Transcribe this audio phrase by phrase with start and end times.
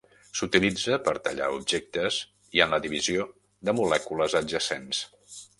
[0.37, 2.17] S'utilitza per tallar objectes
[2.59, 3.29] i en la divisió
[3.71, 5.07] de molècules adjacents.